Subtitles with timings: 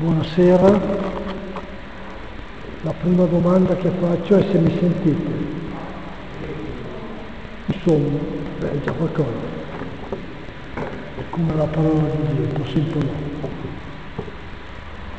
[0.00, 0.80] Buonasera.
[2.80, 5.30] La prima domanda che faccio è se mi sentite.
[7.66, 8.18] Insomma,
[8.60, 9.28] beh, è già qualcosa.
[10.74, 13.48] È come la parola di Dio, lo sento no.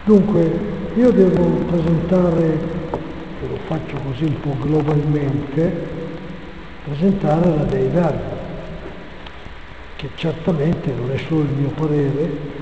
[0.06, 0.60] Dunque,
[0.96, 5.88] io devo presentare, e lo faccio così un po' globalmente,
[6.86, 8.36] presentare la Dei Verbi,
[9.98, 12.61] che certamente non è solo il mio parere,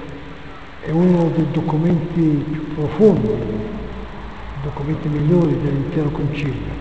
[0.90, 2.20] è uno dei documenti
[2.50, 6.74] più profondi, i documenti migliori dell'intero concilio.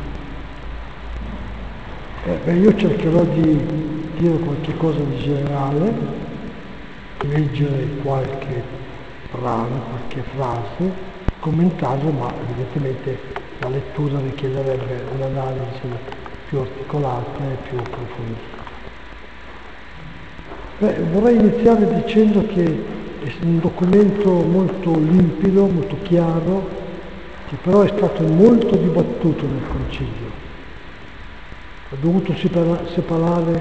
[2.25, 3.61] Eh, beh, io cercherò di
[4.17, 5.93] dire qualche cosa di generale,
[7.21, 8.63] leggere qualche
[9.31, 10.91] brano, qualche frase,
[11.41, 13.19] commentarlo, ma evidentemente
[13.59, 15.87] la lettura richiederebbe un'analisi
[16.47, 18.57] più articolata e più approfondita.
[20.79, 26.69] Beh, vorrei iniziare dicendo che è un documento molto limpido, molto chiaro,
[27.49, 30.47] che però è stato molto dibattuto nel Concilio.
[31.91, 33.61] Ha dovuto separare,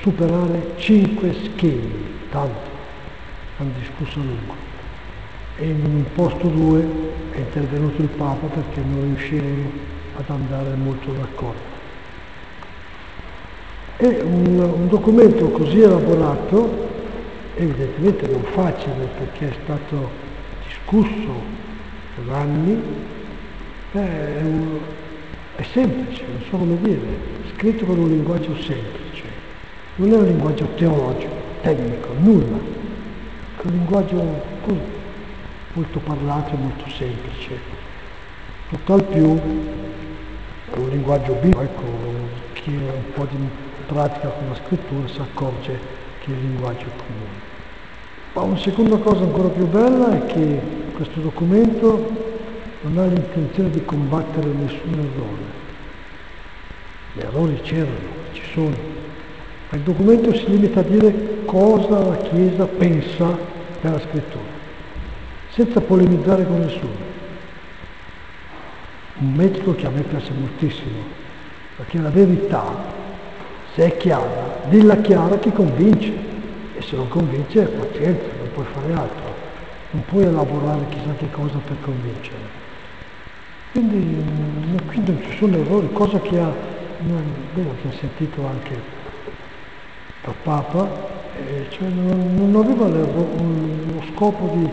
[0.00, 1.92] superare cinque schemi,
[2.30, 2.70] tanto,
[3.58, 4.54] hanno discusso a lungo.
[5.58, 6.86] E in un posto due
[7.30, 9.70] è intervenuto il Papa perché non riusciremo
[10.16, 11.74] ad andare molto d'accordo.
[13.96, 16.95] È un, un documento così elaborato
[17.56, 20.10] evidentemente non facile perché è stato
[20.66, 21.32] discusso
[22.14, 22.82] per anni,
[23.92, 24.78] è, un,
[25.56, 27.00] è semplice, non so come dire,
[27.54, 29.24] scritto con un linguaggio semplice,
[29.96, 34.80] non è un linguaggio teologico, tecnico, nulla, è un linguaggio così,
[35.72, 37.74] molto parlato e molto semplice.
[38.68, 39.40] Tutt'al più
[40.74, 41.82] è un linguaggio biblico, ecco,
[42.52, 43.48] chi ha un po' di
[43.86, 47.54] pratica con la scrittura si accorge che il linguaggio comune.
[48.32, 50.60] Ma una seconda cosa ancora più bella è che
[50.92, 52.34] questo documento
[52.82, 55.64] non ha l'intenzione di combattere nessun errore.
[57.12, 57.96] Gli errori c'erano,
[58.32, 58.76] ci sono,
[59.70, 63.38] ma il documento si limita a dire cosa la Chiesa pensa
[63.80, 64.44] della scrittura,
[65.48, 67.14] senza polemizzare con nessuno.
[69.18, 70.98] Un metodo che a me piace moltissimo,
[71.76, 73.04] perché la verità
[73.76, 76.10] se è chiara, dilla chiara che convince
[76.72, 79.34] e se non convince pazienza, non puoi fare altro,
[79.90, 82.64] non puoi elaborare chissà che cosa per convincere.
[83.72, 86.50] Quindi mm, qui non ci sono errori, cosa che ha,
[87.52, 88.80] vedo che ha sentito anche
[90.22, 90.88] dal Papa,
[91.36, 94.70] eh, cioè non, non, aveva lo scopo di,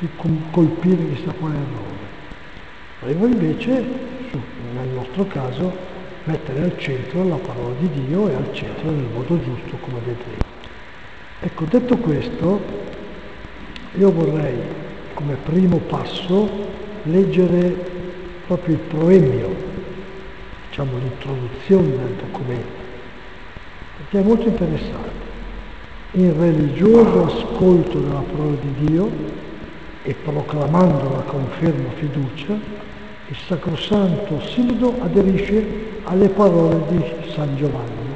[0.00, 0.08] di
[0.50, 1.96] colpire chissà quale errore.
[3.00, 3.82] Aveva invece,
[4.74, 5.87] nel nostro caso,
[6.24, 10.56] mettere al centro la parola di Dio e al centro nel modo giusto, come vedremo.
[11.40, 12.60] Ecco, detto questo,
[13.96, 14.56] io vorrei
[15.14, 16.48] come primo passo
[17.04, 17.74] leggere
[18.46, 19.54] proprio il proemio,
[20.68, 22.80] diciamo l'introduzione del documento,
[23.96, 25.26] perché è molto interessante.
[26.12, 29.10] In religioso ascolto della parola di Dio
[30.02, 32.52] e proclamandola con ferma fiducia,
[33.28, 37.04] il Sacrosanto Sinodo aderisce alle parole di
[37.34, 38.14] San Giovanni,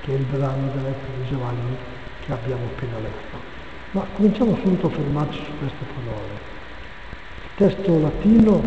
[0.00, 1.76] che è il brano della lettera di Giovanni
[2.24, 3.36] che abbiamo appena letto.
[3.92, 6.56] Ma cominciamo subito a fermarci su queste parole.
[7.44, 8.60] Il testo latino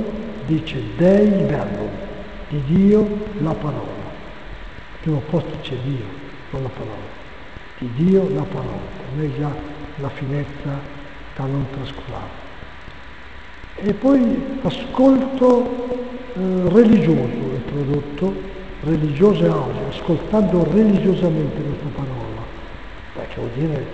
[0.45, 1.89] dice Dei verbum,
[2.47, 3.07] di Dio
[3.39, 4.09] la parola.
[4.91, 6.05] Al primo posto c'è Dio,
[6.51, 7.19] non la parola.
[7.77, 8.79] Di Dio la parola.
[8.95, 9.51] Per me già
[9.97, 10.79] la finezza
[11.35, 12.49] da non trascurare
[13.83, 15.87] e poi ascolto
[16.33, 18.33] eh, religioso è prodotto,
[18.83, 22.41] religioso e audio, ascoltando religiosamente questa parola,
[23.15, 23.85] Beh, che vuol dire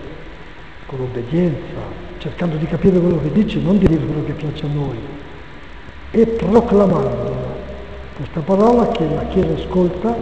[0.85, 4.69] con obbedienza, cercando di capire quello che dice, non di dire quello che piace a
[4.69, 4.97] noi,
[6.11, 7.35] e proclamando
[8.15, 10.15] questa parola che la Chiesa ascolta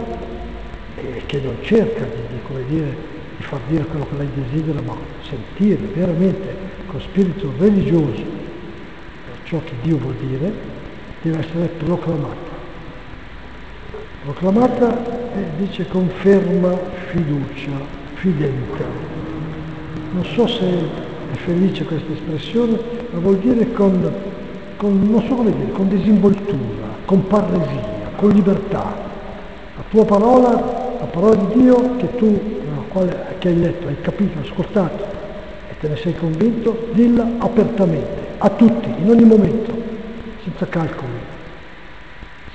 [0.96, 2.96] e che non cerca di, di, dire,
[3.36, 6.54] di far dire quello che lei desidera, ma sentire veramente
[6.86, 8.44] con spirito religioso
[9.46, 10.52] ciò che Dio vuol dire,
[11.22, 12.45] deve essere proclamata.
[14.26, 14.90] Proclamata
[15.36, 16.76] eh, dice conferma
[17.10, 17.70] fiducia,
[18.14, 18.84] fidelità.
[20.10, 22.76] Non so se è felice questa espressione,
[23.12, 24.12] ma vuol dire con,
[24.78, 28.96] con non so come dire, con disinvoltura, con parresia, con libertà.
[29.76, 30.50] La tua parola,
[30.98, 32.36] la parola di Dio che tu,
[32.88, 35.04] quale, che hai letto, hai capito, hai ascoltato
[35.68, 39.72] e te ne sei convinto, dilla apertamente a tutti, in ogni momento,
[40.42, 41.34] senza calcoli,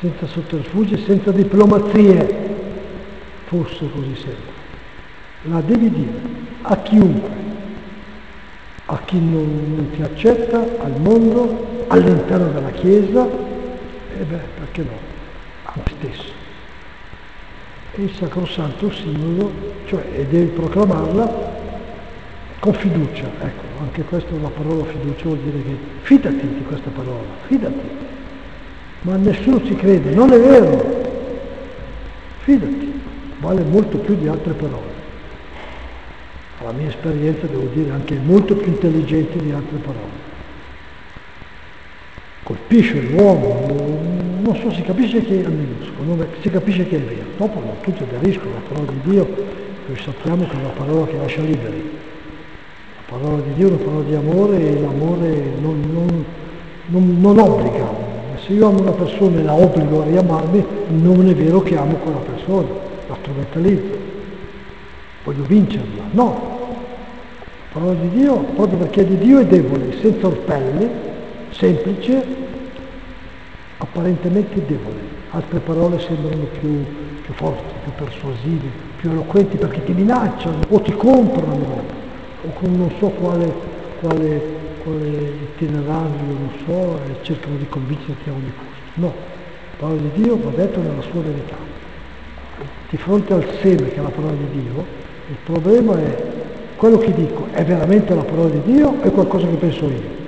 [0.01, 2.50] senza sotterfugi, senza diplomazie,
[3.45, 4.59] fosse così sempre.
[5.44, 6.19] La devi dire
[6.63, 7.30] a chiunque,
[8.86, 13.27] a chi non, non ti accetta, al mondo, all'interno della Chiesa,
[14.18, 14.98] e beh, perché no,
[15.65, 16.31] a me stesso.
[17.94, 19.51] E il Sacrosanto Sinodo,
[19.86, 21.59] cioè, e devi proclamarla
[22.59, 26.89] con fiducia, ecco, anche questa è una parola fiducia, vuol dire che fidati di questa
[26.89, 28.09] parola, fidati,
[29.01, 31.01] ma nessuno ci crede, non è vero,
[32.39, 33.01] fidati,
[33.39, 34.92] vale molto più di altre parole
[36.62, 40.30] alla mia esperienza devo dire anche molto più intelligenti di altre parole.
[42.44, 43.65] Colpisce l'uomo,
[44.42, 48.04] non so, si capisce che è minuscolo, si capisce che è vero, dopo non tutti
[48.04, 49.27] aderiscono alla parola di Dio,
[49.88, 52.00] noi sappiamo che è una parola che lascia liberi.
[52.95, 56.25] La parola di Dio è una parola di amore e l'amore non, non,
[56.88, 58.00] non, non obbliga.
[58.51, 61.94] Se io amo una persona e la obbligo a riamarmi, non è vero che amo
[61.95, 62.68] quella persona,
[63.07, 63.98] la strumentalizzo
[65.24, 66.03] voglio vincerla.
[66.12, 66.59] No,
[67.39, 70.89] la parola di Dio, proprio perché di Dio è debole, senza orpelli,
[71.51, 72.25] semplice,
[73.77, 75.00] apparentemente debole.
[75.30, 76.83] Altre parole sembrano più,
[77.21, 81.83] più forti, più persuasive, più eloquenti perché ti minacciano o ti comprano
[82.44, 83.54] o con non so quale,
[84.01, 84.50] quale,
[84.83, 88.89] quale itinerario, non so, e cercano di convincerti a ogni costo.
[88.95, 91.56] No, la parola di Dio va detto nella sua verità.
[92.89, 94.86] Di fronte al seme che è la parola di Dio,
[95.30, 96.39] il problema è
[96.75, 100.19] quello che dico, è veramente la parola di Dio o è qualcosa che penso io?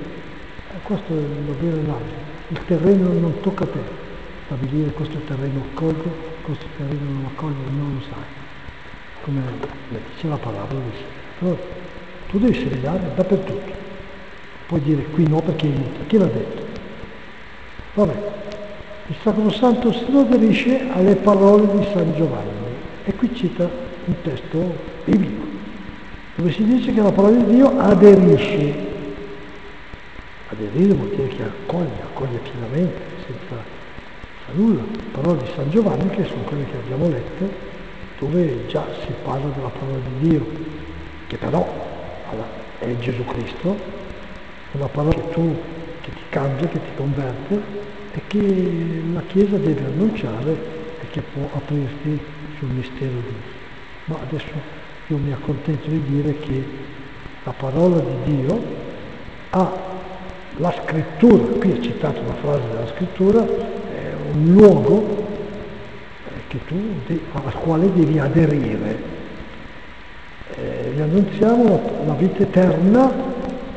[0.71, 2.21] E questo è il dire l'altro.
[2.49, 3.79] Il terreno non tocca a te,
[4.45, 6.11] stabilire questo terreno accolgo,
[6.43, 8.23] questo terreno non accolgo, non lo sai.
[9.23, 9.41] Come
[10.13, 11.03] dice la parola dice.
[11.39, 11.57] Però
[12.27, 13.71] tu devi segnare dappertutto.
[14.65, 16.05] Puoi dire qui no perché è inutile.
[16.07, 16.61] Chi l'ha detto?
[17.93, 18.13] Vabbè,
[19.07, 22.49] il Sacrosanto si aderisce alle parole di San Giovanni
[23.03, 23.69] e qui cita
[24.05, 25.45] un testo biblico,
[26.35, 28.91] dove si dice che la parola di Dio aderisce.
[30.47, 33.63] Aderire vuol dire che accoglie, accoglie pienamente, senza,
[34.45, 34.83] senza nulla.
[35.11, 37.49] Parole di San Giovanni, che sono quelle che abbiamo letto,
[38.19, 40.45] dove già si parla della parola di Dio,
[41.27, 41.67] che però
[42.79, 43.77] è Gesù Cristo,
[44.73, 45.55] una parola che tu,
[46.01, 47.61] che ti cambia, che ti converte
[48.11, 50.51] e che la Chiesa deve annunciare
[51.01, 52.19] e che può aprirti
[52.57, 53.61] sul mistero di Dio.
[54.05, 54.51] Ma adesso
[55.07, 56.63] io mi accontento di dire che
[57.43, 58.61] la parola di Dio
[59.51, 59.71] ha
[60.57, 65.25] la scrittura, qui è citata una frase della scrittura, è un luogo
[66.49, 66.75] eh, tu,
[67.33, 69.11] al quale devi aderire.
[70.55, 73.22] Eh, vi annunziamo la, la vita eterna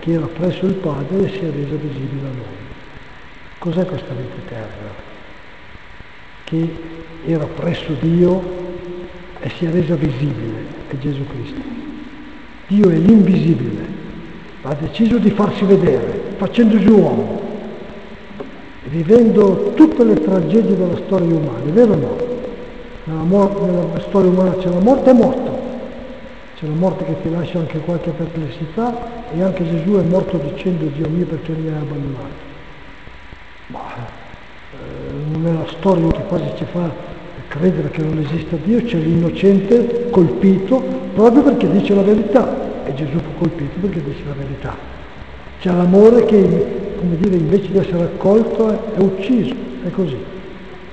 [0.07, 2.65] che era presso il Padre e si è resa visibile a noi.
[3.59, 4.91] Cos'è questa vita eterna?
[6.45, 6.77] Che
[7.27, 8.41] era presso Dio
[9.41, 11.61] e si è resa visibile, è Gesù Cristo.
[12.69, 13.85] Dio è l'invisibile,
[14.63, 17.41] ha deciso di farsi vedere, facendosi uomo,
[18.85, 22.17] vivendo tutte le tragedie della storia umana, è vero o no?
[23.05, 25.59] Nella, mor- nella storia umana c'è la morte e morto,
[26.55, 30.87] c'è la morte che ti lascia anche qualche perplessità e anche Gesù è morto dicendo
[30.87, 32.45] Dio mio perché mi hai abbandonato.
[33.69, 33.81] Ma
[34.73, 37.15] eh, non è la storia che quasi ci fa
[37.49, 40.79] credere che non esista Dio, c'è l'innocente colpito
[41.15, 44.77] proprio perché dice la verità e Gesù fu colpito perché dice la verità.
[45.61, 49.55] C'è l'amore che, come dire, invece di essere accolto è, è ucciso,
[49.85, 50.19] è così.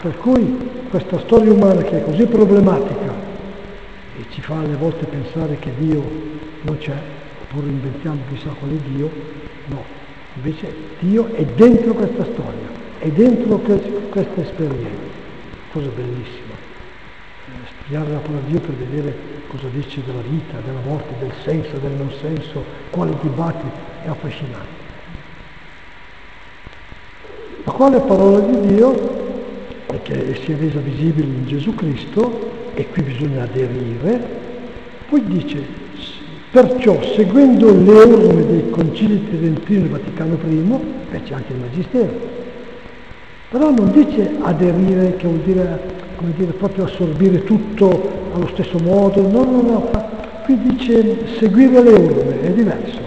[0.01, 0.57] Per cui
[0.89, 3.11] questa storia umana che è così problematica
[4.17, 6.03] e ci fa alle volte pensare che Dio
[6.61, 6.95] non c'è,
[7.53, 9.11] oppure inventiamo chissà quale Dio,
[9.67, 9.83] no,
[10.33, 12.67] invece Dio è dentro questa storia,
[12.97, 15.21] è dentro questa esperienza
[15.71, 16.51] cosa bellissima.
[17.81, 19.15] Studiare la parola di Dio per vedere
[19.47, 24.81] cosa dice della vita, della morte, del senso, del non senso, quale dibattito, è affascinante.
[27.65, 29.21] La quale parola di Dio
[30.01, 34.41] che si è resa visibile in Gesù Cristo e qui bisogna aderire,
[35.07, 35.82] poi dice,
[36.53, 40.79] perciò seguendo le orme dei concili tridentino e Vaticano I,
[41.09, 42.13] fece anche il Magistero,
[43.49, 45.79] però non dice aderire, che vuol dire,
[46.35, 49.89] dire, proprio assorbire tutto allo stesso modo, no, no, no,
[50.43, 52.99] qui dice seguire le orme, è diverso.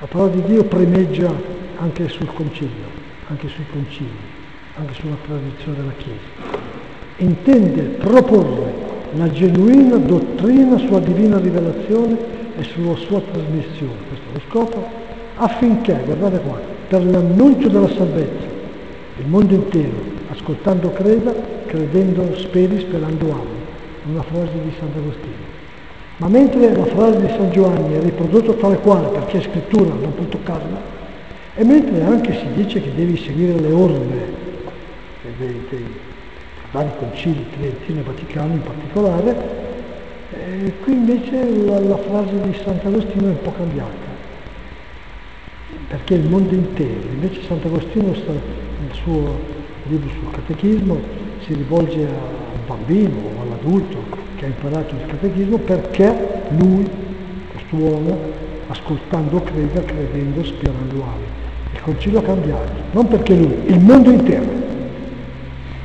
[0.00, 1.30] La parola di Dio primeggia
[1.76, 2.86] anche sul concilio,
[3.28, 4.08] anche sui concili,
[4.76, 6.56] anche sulla tradizione della Chiesa.
[7.18, 8.72] Intende proporre
[9.16, 14.88] la genuina dottrina sulla divina rivelazione e sulla sua trasmissione, questo è lo scopo,
[15.36, 18.46] affinché, guardate qua, per l'annuncio della salvezza,
[19.18, 19.96] il mondo intero,
[20.30, 21.32] ascoltando creda,
[21.66, 23.56] credendo speri, sperando ami.
[24.10, 25.56] Una frase di Sant'Agostino.
[26.16, 30.14] Ma mentre la frase di San Giovanni è riprodotta tale quale perché è scrittura, non
[30.14, 30.80] puoi toccarla,
[31.54, 34.16] e mentre anche si dice che devi seguire le orme
[35.36, 35.86] dei, dei
[36.72, 39.57] vari concili tridentino e vaticano in particolare,
[40.80, 44.08] qui invece la, la frase di Sant'Agostino è un po' cambiata
[45.88, 49.38] perché il mondo intero, invece Sant'Agostino nel suo
[49.88, 51.00] libro sul catechismo
[51.40, 53.96] si rivolge al bambino o all'adulto
[54.36, 56.14] che ha imparato il catechismo perché
[56.50, 56.86] lui,
[57.52, 58.18] quest'uomo,
[58.68, 61.24] ascoltando creda, credendo, spirando ami.
[61.72, 64.50] Il concilio ha cambiato, non perché lui, il mondo intero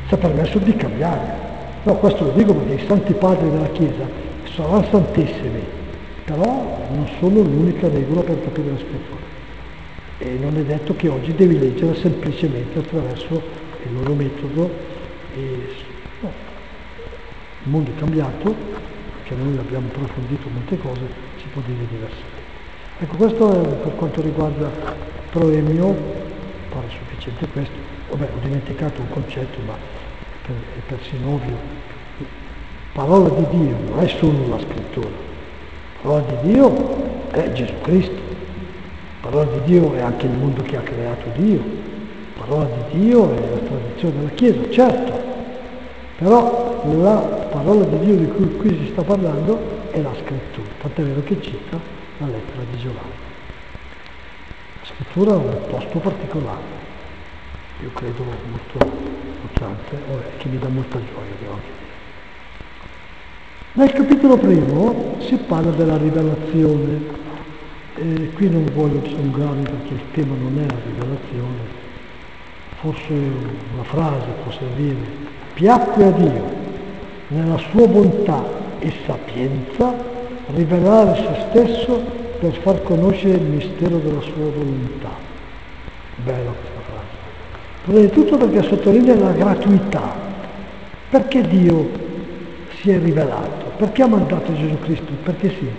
[0.07, 1.41] si è permesso di cambiare.
[1.83, 4.05] No, questo lo dico perché i santi padri della Chiesa
[4.53, 5.63] saranno santissimi,
[6.25, 9.21] però non sono l'unica regola per capire la scrittura.
[10.19, 13.41] E non è detto che oggi devi leggere semplicemente attraverso
[13.85, 14.69] il loro metodo.
[15.35, 15.67] E,
[16.21, 16.31] no.
[17.63, 18.55] Il mondo è cambiato,
[19.17, 21.01] perché noi abbiamo approfondito molte cose,
[21.37, 22.41] si può dire diversamente.
[22.99, 24.69] Ecco, questo è per quanto riguarda
[25.31, 25.95] proemio,
[26.69, 27.75] pare sufficiente questo,
[28.09, 29.75] vabbè ho dimenticato un concetto ma
[30.45, 31.57] è persino ovvio,
[32.93, 35.09] parola di Dio non è solo la scrittura,
[36.01, 38.21] parola di Dio è Gesù Cristo,
[39.19, 41.59] parola di Dio è anche il mondo che ha creato Dio,
[42.37, 45.11] parola di Dio è la tradizione della Chiesa, certo,
[46.17, 49.59] però la parola di Dio di cui qui si sta parlando
[49.89, 51.79] è la scrittura, tant'è vero che cita
[52.19, 53.21] la lettera di Giovanni.
[54.83, 56.61] Scrittura è un posto particolare,
[57.81, 59.97] io credo molto importante,
[60.37, 61.92] che mi dà molta gioia, anche dire.
[63.75, 67.01] Nel capitolo primo si parla della rivelazione,
[67.95, 71.57] e qui non voglio dilungarmi perché il tema non è la rivelazione,
[72.79, 73.13] forse
[73.73, 74.99] una frase può servire,
[75.55, 76.43] piacque a Dio
[77.29, 78.43] nella sua bontà
[78.77, 79.91] e sapienza
[80.53, 81.99] rivelare se stesso
[82.39, 85.09] per far conoscere il mistero della sua volontà.
[86.23, 87.85] Bella questa frase.
[87.85, 90.13] Prima di tutto perché sottolinea la gratuità.
[91.09, 91.89] Perché Dio
[92.79, 93.62] si è rivelato?
[93.83, 95.11] Perché ha mandato Gesù Cristo?
[95.23, 95.69] Perché sì.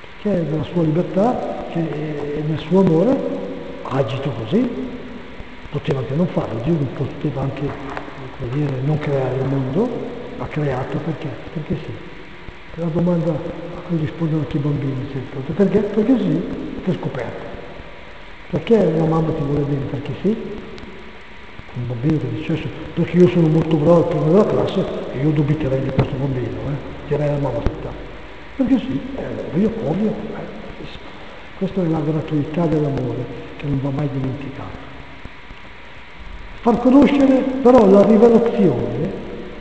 [0.00, 3.16] Perché nella sua libertà e nel suo amore
[3.84, 4.68] ha agito così.
[5.70, 7.70] Poteva anche non farlo, Dio poteva anche
[8.52, 9.88] dire, non creare il mondo,
[10.36, 11.28] ha creato perché?
[11.54, 11.94] Perché sì.
[12.74, 13.32] La domanda
[13.96, 15.52] rispondono anche i bambini sempre.
[15.54, 15.80] Perché?
[15.80, 16.36] Perché sì,
[16.82, 17.46] perché scoperto.
[18.50, 19.84] Perché la mamma ti vuole bene?
[19.86, 20.36] Perché sì.
[21.76, 25.30] Un bambino che dice perché io sono molto bravo al primo della classe e io
[25.30, 27.06] dubiterei di questo bambino, eh?
[27.08, 27.90] direi alla mamma tutta.
[28.56, 30.08] Perché sì, eh, io ovvio.
[30.08, 30.64] Eh.
[31.58, 33.24] Questa è la gratuità dell'amore
[33.56, 34.76] che non va mai dimenticata.
[36.60, 39.12] Far conoscere però la rivelazione,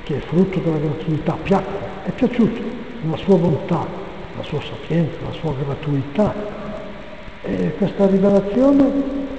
[0.04, 2.62] che è frutto della gratuità, piacque, è piaciuto,
[3.10, 3.86] la sua bontà,
[4.38, 6.34] la sua sapienza, la sua gratuità.
[7.42, 8.92] E questa rivelazione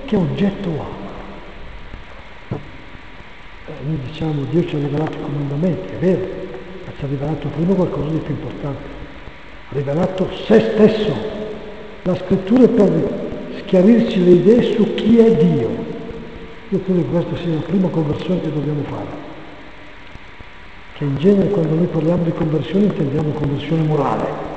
[0.04, 1.05] che oggetto ha?
[3.86, 6.26] Noi diciamo Dio ci ha rivelato i comandamenti, è vero,
[6.84, 8.82] ma ci ha rivelato prima qualcosa di più importante.
[9.68, 11.14] Ha rivelato se stesso.
[12.02, 15.68] La scrittura è per schiarirci le idee su chi è Dio.
[16.70, 19.24] Io credo che questa sia la prima conversione che dobbiamo fare.
[20.94, 24.54] Che in genere quando noi parliamo di conversione intendiamo conversione morale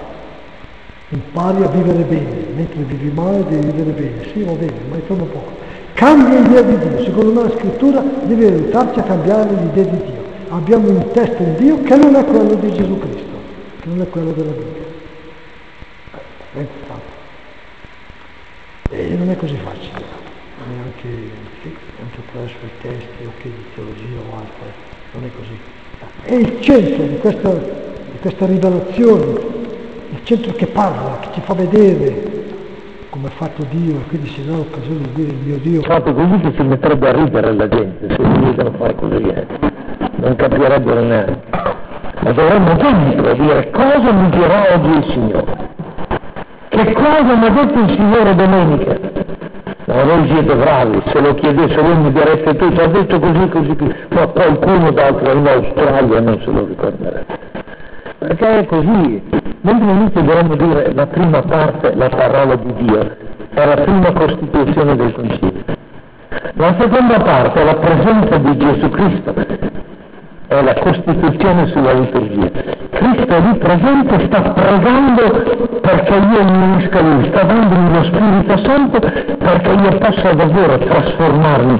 [1.10, 5.06] impari a vivere bene, mentre vivi male devi vivere bene, sì va bene, ma è
[5.06, 5.59] troppo poco.
[6.00, 10.24] Cambia l'idea di Dio, secondo me la scrittura deve aiutarci a cambiare l'idea di Dio.
[10.48, 13.36] Abbiamo in testa un Dio che non è quello di Gesù Cristo,
[13.82, 14.84] che non è quello della Bibbia.
[16.54, 17.12] È importante.
[18.92, 20.06] E non è così facile,
[20.70, 21.32] neanche,
[22.18, 24.74] attraverso i testi o che di teologia o altre,
[25.12, 25.60] non è così.
[26.24, 29.58] È il centro di questa, di questa rivelazione
[30.12, 32.39] il centro che parla, che ci fa vedere
[33.10, 35.82] come ha fatto Dio quindi si dà l'occasione di dire il mio Dio.
[35.82, 39.48] Così che si metterebbe a ridere la gente se mi dicono fare così, eh.
[40.18, 41.40] non capirebbero neanche.
[42.22, 45.68] Ma dovremmo dentro dire cosa mi dirà oggi il Signore.
[46.70, 48.98] Che cosa mi ha detto il Signore domenica?
[49.86, 53.50] No, voi siete bravi, se lo chiedesse voi mi direste tu, ti ha detto così,
[53.50, 57.38] così, così, ma qualcuno d'altro in Australia non se lo ricorderebbe.
[58.20, 59.24] Perché è così,
[59.62, 63.16] mentre all'inizio dovremmo dire la prima parte, la parola di Dio,
[63.54, 65.64] è la prima costituzione del Concilio.
[66.54, 69.34] La seconda parte è la presenza di Gesù Cristo,
[70.48, 72.50] è la costituzione sulla liturgia.
[72.90, 78.58] Cristo è lì presente, sta pregando perché io mi unisca Lui, sta dandomi lo Spirito
[78.58, 81.80] Santo perché io possa davvero trasformarmi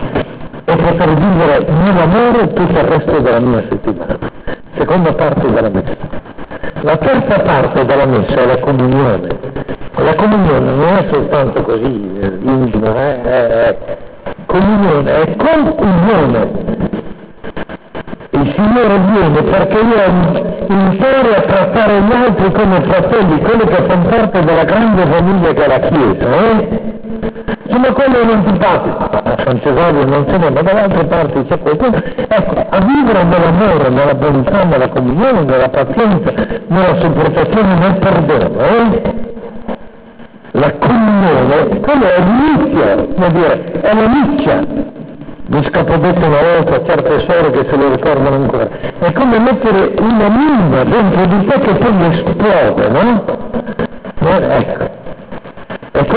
[0.66, 4.18] e poter vivere nell'amore tutto il resto della mia settimana.
[4.76, 6.19] Seconda parte della messa.
[6.82, 9.28] La terza parte della messa è la comunione.
[9.96, 13.78] La comunione non è soltanto così, eh, intimo, eh, è
[14.46, 16.50] comunione, è comunione.
[18.30, 24.06] Il Signore viene perché io impari a trattare gli altri come fratelli, quelli che fanno
[24.08, 26.34] parte della grande famiglia che è la Chiesa.
[26.34, 26.90] Eh?
[27.64, 28.98] Insomma, quello è un antipatico.
[28.98, 32.02] A San Cesario non ce n'è, ma dalle altre parti c'è qualcuno.
[32.16, 36.34] Ecco, a vivere nell'amore, nella bontà, nella comunione, nella pazienza,
[36.68, 38.60] nella sopportazione, nel perdono.
[38.60, 39.28] Eh?
[40.52, 44.98] La comunione, quello è l'inizio, come dire, è la miccia
[45.50, 48.70] mi scapodetto una volta certe suore che se lo ricordano ancora.
[49.00, 53.24] È come mettere una mina dentro di te che poi esplode, no?
[54.20, 54.89] Eh, ecco.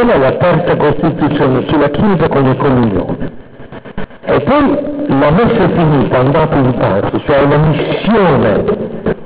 [0.02, 3.30] E quella è la terza Costituzione sulla Chiesa con le comunioni.
[4.24, 8.64] E poi la messa finita, andate in pace, cioè la missione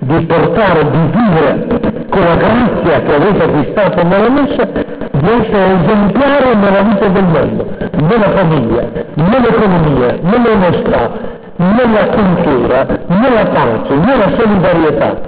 [0.00, 1.66] di portare, di vivere
[2.10, 7.68] con la grazia che avete acquistato nella messa, di essere esemplare nella vita del mondo,
[7.92, 11.10] nella famiglia, nell'economia, nell'onestà,
[11.56, 15.20] nella cultura, nella pace, nella solidarietà.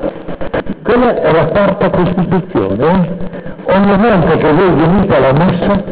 [0.82, 2.84] Quella è la quarta Costituzione.
[2.84, 3.37] Eh?
[3.70, 5.82] Ogni volta che voi venite alla messa,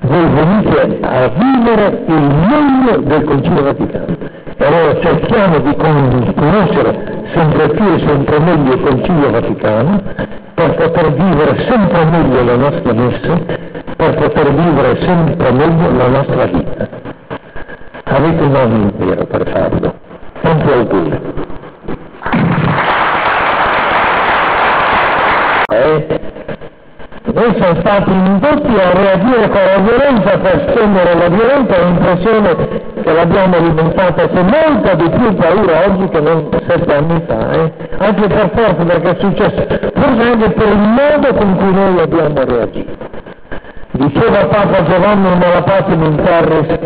[0.00, 4.16] voi venite a vivere il meglio del Concilio Vaticano.
[4.54, 10.02] E allora cerchiamo di conoscere sempre più e sempre meglio il Concilio Vaticano
[10.54, 13.38] per poter vivere sempre meglio la nostra messa,
[13.96, 16.88] per poter vivere sempre meglio la nostra vita.
[18.04, 19.94] Avete un anno intero per farlo.
[20.42, 21.27] Tanti auguri.
[27.56, 32.56] Siamo stati indotti a reagire con la violenza per stendere la violenza, ho l'impressione
[33.02, 37.72] che l'abbiamo alimentata con molta di più paura oggi che non sette anni fa, eh?
[37.96, 42.44] anche per forza perché è successo, forse anche per il modo con cui noi abbiamo
[42.44, 42.92] reagito.
[43.92, 46.78] Diceva Papa Giovanni nella Patim in Terris,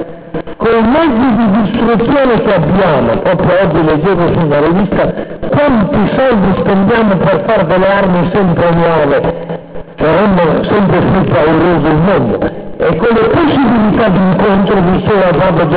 [0.56, 5.12] con i mezzi di distruzione che abbiamo, proprio oggi leggevo su una rivista,
[5.50, 9.70] quanti soldi spendiamo per fare delle armi sempre nuove,
[10.02, 12.38] rendono sempre più pauroso il mondo,
[12.76, 15.70] e con le possibilità di incontro, diceva Papa Giovanni,